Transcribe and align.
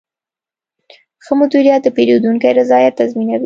ښه 1.23 1.33
مدیریت 1.41 1.81
د 1.83 1.87
پیرودونکي 1.95 2.49
رضایت 2.59 2.93
تضمینوي. 2.99 3.39